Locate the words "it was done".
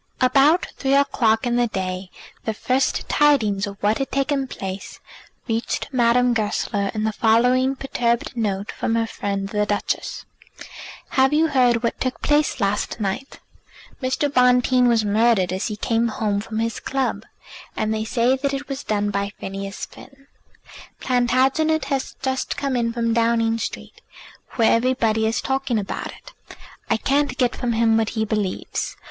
18.55-19.11